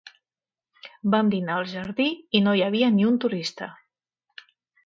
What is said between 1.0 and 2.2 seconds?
Vam dinar al jardí